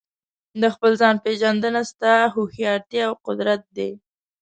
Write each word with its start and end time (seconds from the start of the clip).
د 0.61 0.63
خپل 0.73 0.91
ځان 1.01 1.15
پېژندنه 1.23 1.81
ستا 1.91 2.13
هوښیارتیا 2.33 3.03
او 3.09 3.13
قدرت 3.25 3.61
دی. 3.77 3.91